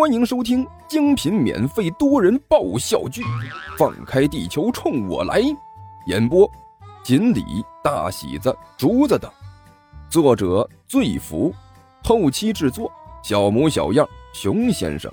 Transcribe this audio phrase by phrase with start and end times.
[0.00, 3.20] 欢迎收听精品免费多人爆笑剧
[3.76, 5.42] 《放开地球冲我来》，
[6.06, 6.50] 演播：
[7.04, 7.44] 锦鲤、
[7.84, 9.30] 大喜子、竹子等，
[10.08, 11.54] 作者：醉福，
[12.02, 12.90] 后期制作：
[13.22, 15.12] 小模小样、熊先生。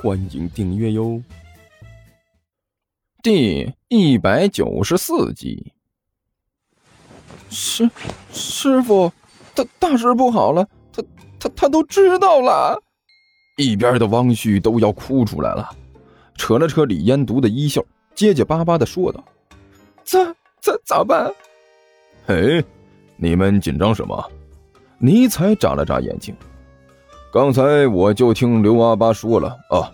[0.00, 1.20] 欢迎订阅哟。
[3.24, 5.72] 第一百九十四集。
[7.50, 7.90] 师
[8.32, 9.12] 师傅，
[9.52, 11.02] 大大事不好了，他
[11.40, 12.80] 他他都知道了。
[13.56, 15.70] 一边的汪旭都要哭出来了，
[16.36, 19.24] 扯了扯李烟毒的衣袖，结结巴巴的说道
[20.04, 21.32] ：“这这咋办？”
[22.26, 22.62] 嘿，
[23.16, 24.22] 你们紧张什么？
[24.98, 26.36] 尼采眨了眨眼睛。
[27.32, 29.90] 刚才我就听刘阿八说了啊，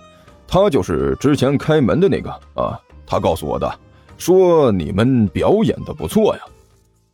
[0.46, 3.78] 他就是之前开门的那个啊，他告诉我的，
[4.18, 6.42] 说你们表演的不错呀。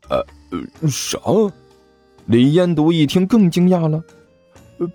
[0.08, 1.18] 呃，啥？
[2.24, 4.02] 李烟毒一听更惊讶了，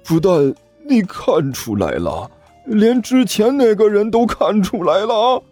[0.04, 0.52] 不但。
[0.86, 2.30] 你看出来了，
[2.66, 5.44] 连之前那个人都看出来了。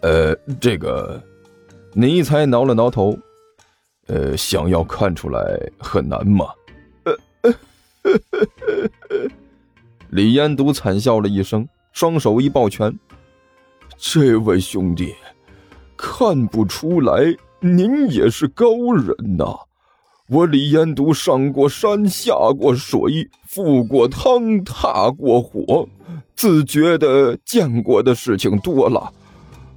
[0.00, 1.22] 呃，这个，
[1.92, 3.18] 尼才挠了挠头，
[4.06, 5.40] 呃，想要看出来
[5.78, 6.46] 很难吗？
[10.10, 12.98] 李彦都惨笑了一声，双手一抱拳
[13.98, 15.14] ：“这位兄弟，
[15.96, 19.44] 看不出来，您也是高人呐。”
[20.30, 25.88] 我李延都上过山，下过水，赴过汤，踏过火，
[26.36, 29.10] 自觉的见过的事情多了。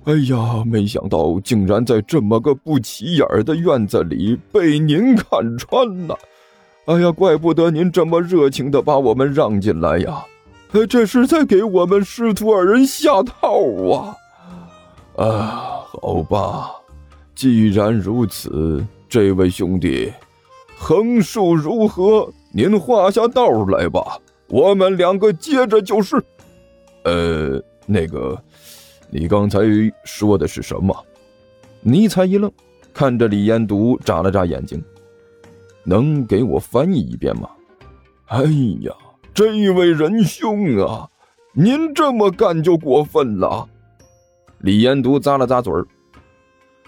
[0.03, 6.17] 哎呀，没想到竟然在这么个不起眼的院子里被您看穿了。
[6.85, 10.25] 哎呀，怪不得您这么热情的把我们让进来呀！
[10.89, 14.17] 这是在给我们师徒二人下套啊！
[15.15, 16.71] 啊，好吧，
[17.35, 20.11] 既然如此，这位兄弟。
[20.81, 22.27] 横竖如何？
[22.51, 26.15] 您画下道来吧，我们两个接着就是。
[27.03, 28.35] 呃，那个，
[29.11, 29.59] 你刚才
[30.03, 30.91] 说的是什么？
[31.81, 32.51] 尼才一愣，
[32.95, 34.83] 看着李延独，眨了眨眼睛。
[35.83, 37.47] 能给我翻译一遍吗？
[38.25, 38.41] 哎
[38.81, 38.91] 呀，
[39.35, 41.07] 这位仁兄啊，
[41.53, 43.69] 您这么干就过分了。
[44.57, 45.85] 李延独咂了咂嘴儿。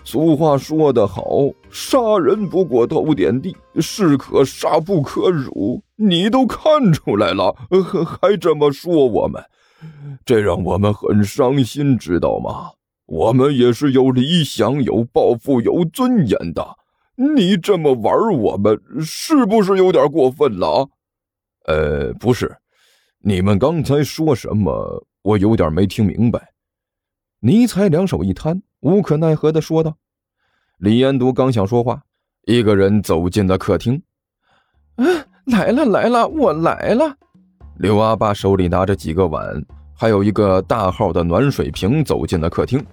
[0.04, 5.82] 俗话说得好，杀人不过头点地，士可杀不可辱。
[5.96, 9.42] 你都看出来了，还还这么说我们，
[10.26, 12.72] 这让我们很伤心，知道吗？
[13.06, 16.78] 我们也是有理想、有抱负、有尊严的。
[17.16, 20.90] 你这么玩我们，是不是有点过分了？
[21.66, 22.58] 呃，不是，
[23.20, 25.06] 你们刚才说什么？
[25.22, 26.52] 我有点没听明白。
[27.40, 28.62] 尼才两手一摊。
[28.84, 29.96] 无可奈何的说道
[30.78, 32.02] ：“李延都刚想说话，
[32.44, 34.02] 一个人走进了客厅。
[34.96, 35.06] 啊，
[35.46, 37.16] 来了来了，我来了！”
[37.80, 42.86] 刘阿爸手里拿着几个碗，还有一个大号的暖水瓶，走进了客厅。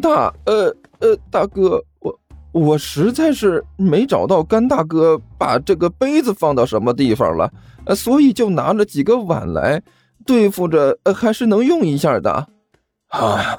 [0.00, 2.20] 大呃呃，大哥，我
[2.52, 7.52] 我实在是没找到甘大哥把这个杯子放到什么地方了，
[7.96, 9.82] 所以就拿了几个碗来
[10.24, 12.48] 对付着，还是能用一下的。
[13.08, 13.58] 啊！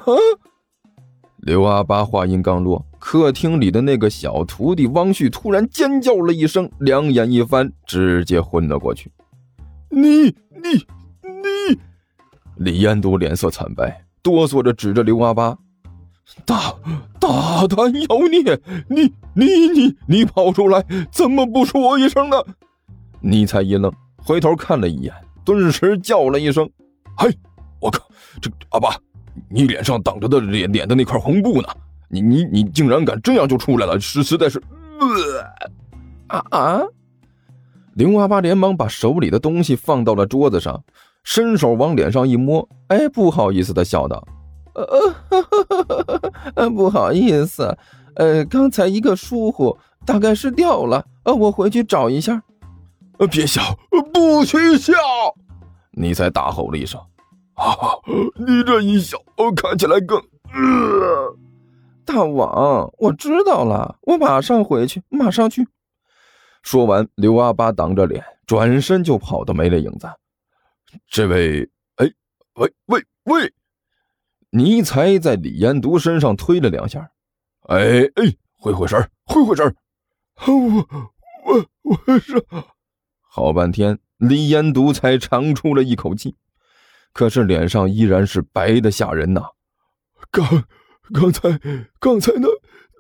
[1.42, 9.10] 刘阿八话音刚落，客厅里的那个小徒弟汪旭突然尖叫了一声，两眼一翻，直接昏了过去。
[9.90, 10.70] 你你
[11.24, 11.80] 你！
[12.58, 15.58] 李彦都脸色惨白，哆嗦着指着刘阿八
[16.46, 16.76] ：“大
[17.20, 18.60] 大胆妖孽！
[18.90, 22.36] 你你你你跑出来，怎么不说一声呢？”
[23.22, 25.14] 尼才一愣，回头看了一眼，
[25.46, 26.70] 顿时叫了一声
[27.18, 27.34] ：“嘿，
[27.80, 28.04] 我靠！
[28.42, 28.90] 这阿八！”
[29.50, 31.68] 你脸上挡着的脸脸的那块红布呢？
[32.10, 34.60] 你你你竟然敢这样就出来了，实实在是，
[36.28, 36.82] 啊啊！
[37.94, 40.84] 刘阿八连忙把手里的东西放到了桌子上，
[41.24, 44.28] 伸手往脸上一摸，哎，不好意思的笑道
[44.74, 44.86] ：“呃
[45.30, 45.42] 呵
[46.56, 47.78] 呵，不好意思，
[48.16, 52.42] 呃，刚才一个疏忽，大概是掉了，呃，我回去找一下。”
[53.20, 53.62] 呃，别笑，
[54.14, 54.94] 不许笑！
[55.92, 57.00] 你才大吼了一声。
[57.68, 58.00] 啊！
[58.36, 59.18] 你这一笑，
[59.56, 60.18] 看起来更……
[60.54, 61.36] 呃、
[62.06, 65.68] 大王，我知道了，我马上回去，马上去。
[66.64, 70.08] 说完，刘阿八挡着脸，转身就跑到没了影子。
[71.08, 72.10] 这位，哎，
[72.56, 73.54] 喂喂喂！
[74.52, 77.12] 尼才在李延独身上推了两下。
[77.68, 79.76] 哎哎，回回神回回神
[80.48, 80.88] 我
[81.46, 82.44] 我我是……
[83.22, 86.36] 好半天，李延独才长出了一口气。
[87.14, 89.42] 可是脸上依然是白的吓人呐！
[90.32, 90.64] 刚
[91.14, 91.60] 刚才
[92.00, 92.48] 刚才那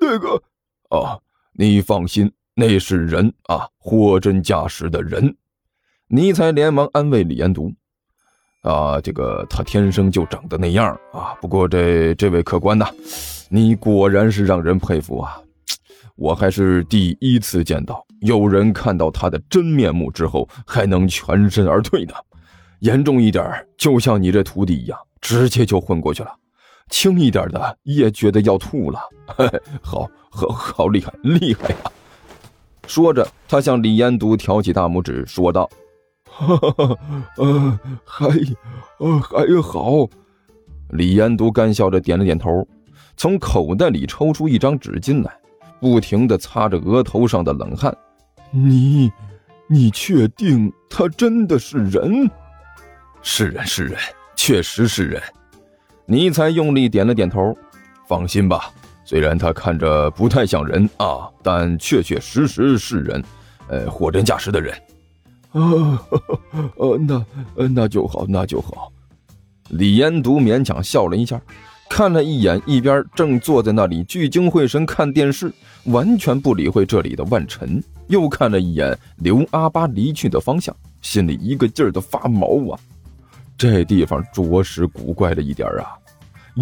[0.01, 0.41] 那个
[0.89, 1.19] 啊，
[1.53, 5.35] 你放心，那是人啊，货真价实的人。
[6.07, 7.71] 尼才连忙安慰李延独
[8.63, 11.35] ：“啊，这个他天生就长得那样啊。
[11.39, 12.87] 不过这这位客官呐，
[13.49, 15.39] 你果然是让人佩服啊！
[16.15, 22.13] 我还是第一次见到有人看到他的真面目之后还能全身而退的。
[22.79, 23.45] 严重一点，
[23.77, 26.29] 就像你这徒弟一样，直接就昏过去了；
[26.89, 28.99] 轻一点的，也觉得要吐了。
[29.81, 31.75] 好好好厉害，厉害呀！
[32.87, 35.69] 说着，他向李延都挑起大拇指，说道。
[36.23, 36.97] 哈哈，
[37.37, 38.27] 呃，还，
[38.99, 40.07] 呃，还好。
[40.89, 42.65] 李延都干笑着点了点头，
[43.17, 45.31] 从口袋里抽出一张纸巾来，
[45.81, 47.95] 不停的擦着额头上的冷汗。
[48.51, 49.11] 你，
[49.67, 52.29] 你确定他真的是人？
[53.21, 53.97] 是人，是人，
[54.35, 55.21] 确实是人。
[56.05, 57.55] 尼才用力点了点头。
[58.07, 58.71] 放心吧，
[59.05, 63.23] 虽然他看着不太像人啊，但确确实实是人，
[63.67, 64.73] 呃，货真价实的人。
[65.51, 65.99] 啊，
[66.99, 67.25] 那，
[67.67, 68.91] 那就好，那就好。
[69.69, 71.39] 李延独勉强笑了一下，
[71.87, 82.79] 看了一眼一边正坐在那里聚精会神看电视、完全不理会这里的万晨，又看了一眼刘阿八离去的方向，心里一个劲儿的发毛啊！
[83.59, 85.91] 这地方着实古怪了一点啊，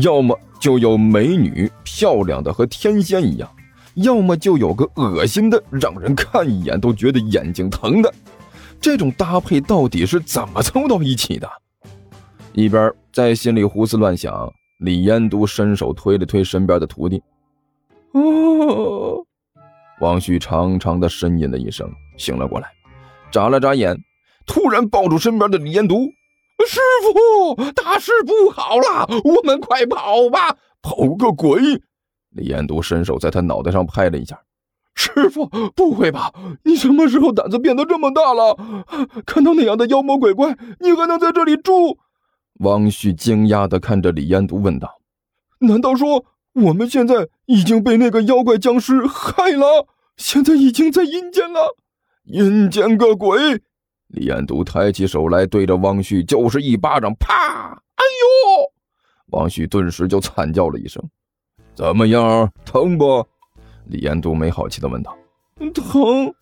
[0.02, 3.48] 要么就有美女漂亮的和天仙一样，
[3.94, 8.12] 要么就有个恶心的，让人看一眼都觉得眼睛疼的。
[8.82, 11.48] 这种搭配到底是怎么凑到一起的？
[12.54, 17.22] 一边在心里胡思乱想，李延都伸手推了推身边的徒弟。
[18.14, 19.24] 哦，
[20.02, 22.68] 王旭长长的呻吟了一声，醒了过来，
[23.32, 23.96] 眨了眨眼，
[24.48, 25.96] 突然抱住身边的李延都
[26.66, 31.62] ：“师傅，大事不好了，我们快跑吧！”“跑个鬼！”
[32.32, 34.40] 李延都伸手在他脑袋上拍了一下。
[34.96, 35.46] 师傅，
[35.76, 36.34] 不会吧？
[36.64, 38.58] 你什么时候胆子变得这么大了？
[39.26, 42.00] 看到那样的妖魔鬼怪，你还能在这里住？
[42.60, 45.00] 王旭惊讶地看着李延都问道
[45.62, 49.88] ：“难道说我们现在已经被那个妖怪僵尸害了？
[50.18, 51.76] 现在已经在阴间了？
[52.24, 53.62] 阴间个鬼！”
[54.10, 57.34] 李延都抬起手来，对着汪旭就是一巴掌，啪！
[57.96, 58.72] 哎呦！
[59.38, 61.04] 汪旭顿时就惨叫了一声
[61.76, 62.50] ：“怎么样？
[62.64, 63.26] 疼不？”
[63.88, 65.16] 李延都没好气的问道
[65.74, 66.34] ：“疼？”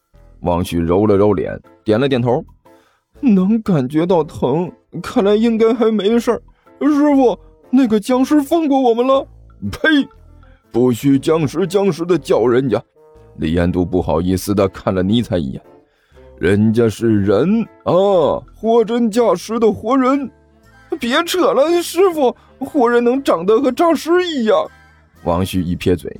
[0.41, 2.44] 汪旭揉了揉脸，点了点头
[3.19, 4.71] ：“能感觉到疼，
[5.01, 6.39] 看来应该还没事
[6.81, 7.39] 师傅，
[7.71, 9.27] 那个僵尸放过我们了
[9.71, 9.79] ？”“呸！
[10.71, 12.79] 不许僵尸僵尸的叫人家！”
[13.38, 15.62] 李延都不好意思的看了尼采一眼
[16.39, 20.29] ：“人家是人啊，货真价实的活人。
[20.99, 24.65] ”“别扯了，师傅，活人能长得和诈尸一样？”
[25.23, 26.15] 王旭一撇嘴。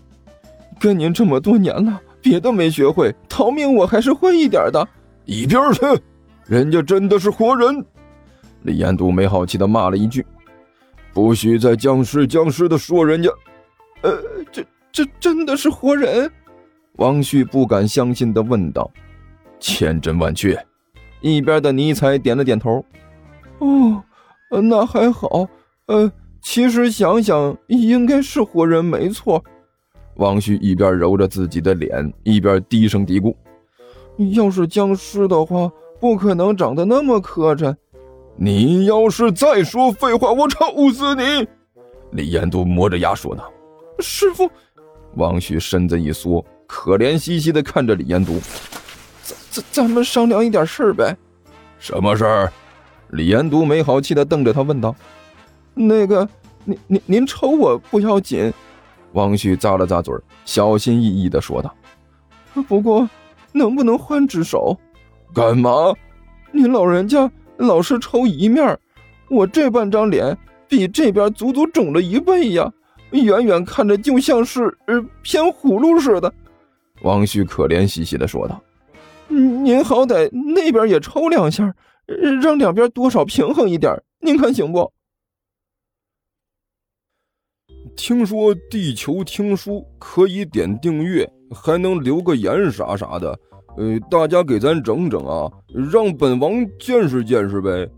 [0.80, 4.88] 跟您这么多年了，别的没学会，逃命我还是会一点的。
[5.26, 5.82] 一边去！
[6.46, 7.84] 人家真的是活人。
[8.64, 10.26] 李延都没好气的骂了一句
[11.14, 13.30] ：“不许再僵尸僵尸的说人家。”
[14.04, 14.22] 呃，
[14.52, 16.30] 这这真的是活人？
[16.98, 18.92] 王旭不敢相信的问道。
[19.60, 20.58] 千真万确。
[21.22, 22.84] 一边的尼采点了点头。
[23.60, 24.04] 哦，
[24.50, 25.48] 那还好。
[25.88, 26.12] 呃，
[26.42, 29.44] 其实想想，应该是活人，没错。
[30.16, 33.36] 王旭一边揉着自己的脸，一边低声嘀咕
[34.36, 37.76] ：“要是僵尸的话，不可能长得那么磕碜。”
[38.38, 41.48] 你要是再说废话，我抽死你！”
[42.12, 43.52] 李延都磨着牙说道。
[44.00, 44.50] “师傅。”
[45.16, 48.34] 王旭身子一缩，可怜兮兮地看着李延都
[49.56, 51.16] ：“咱咱咱们商量一点事儿呗。
[51.80, 52.52] ”“什么事儿？”
[53.12, 54.96] 李延都没好气的瞪着他问道。
[55.74, 56.28] “那个，
[56.64, 58.52] 您您您抽我不要紧。”
[59.14, 61.74] 王旭咂了咂嘴，小心翼翼的说道
[62.68, 63.08] ：“不过，
[63.54, 64.78] 能不能换只手？
[65.34, 65.94] 干嘛？
[66.52, 68.78] 您老人家老是抽一面，
[69.30, 72.72] 我这半张脸比这边足足肿了一倍呀，
[73.12, 76.34] 远远看着就像是呃偏葫芦似的。”
[77.04, 78.60] 王旭可怜兮兮的说道
[79.36, 81.76] ：“您好歹那边也抽两下，
[82.42, 84.92] 让两边多少平衡一点，您看行不？”
[87.96, 93.40] 听说地球听书可以点订阅，还能留个言啥啥的，
[93.78, 95.52] 呃，大家给咱整整啊，
[95.92, 97.90] 让本王见识见识呗。